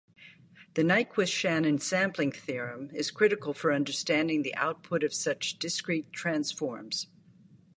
[0.73, 7.05] The Nyquist-Shannon sampling theorem is critical for understanding the output of such discrete transforms.